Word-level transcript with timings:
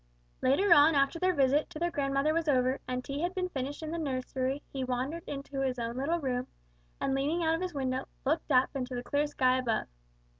Later 0.41 0.73
on 0.73 0.95
after 0.95 1.19
their 1.19 1.35
visit 1.35 1.69
to 1.69 1.77
their 1.77 1.91
grandmother 1.91 2.33
was 2.33 2.47
over, 2.47 2.79
and 2.87 3.05
tea 3.05 3.21
had 3.21 3.35
been 3.35 3.49
finished 3.49 3.83
in 3.83 3.91
the 3.91 3.99
nursery, 3.99 4.63
he 4.73 4.83
wandered 4.83 5.21
into 5.27 5.59
his 5.61 5.77
own 5.77 5.95
little 5.95 6.17
room, 6.19 6.47
and 6.99 7.13
leaning 7.13 7.43
out 7.43 7.53
of 7.53 7.61
his 7.61 7.75
window, 7.75 8.07
looked 8.25 8.51
up 8.51 8.75
into 8.75 8.95
the 8.95 9.03
clear 9.03 9.27
sky 9.27 9.59
above. 9.59 9.85